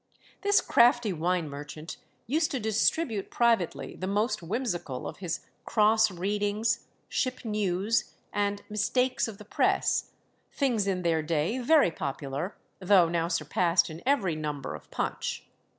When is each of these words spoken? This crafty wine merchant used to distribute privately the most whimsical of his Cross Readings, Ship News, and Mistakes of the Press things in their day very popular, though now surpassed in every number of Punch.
This 0.41 0.61
crafty 0.61 1.13
wine 1.13 1.47
merchant 1.47 1.97
used 2.25 2.49
to 2.49 2.59
distribute 2.59 3.29
privately 3.29 3.95
the 3.95 4.07
most 4.07 4.41
whimsical 4.41 5.07
of 5.07 5.17
his 5.17 5.41
Cross 5.63 6.09
Readings, 6.09 6.87
Ship 7.07 7.45
News, 7.45 8.15
and 8.33 8.63
Mistakes 8.67 9.27
of 9.27 9.37
the 9.37 9.45
Press 9.45 10.09
things 10.51 10.87
in 10.87 11.03
their 11.03 11.21
day 11.21 11.59
very 11.59 11.91
popular, 11.91 12.57
though 12.79 13.09
now 13.09 13.27
surpassed 13.27 13.91
in 13.91 14.01
every 14.03 14.35
number 14.35 14.73
of 14.73 14.89
Punch. 14.89 15.45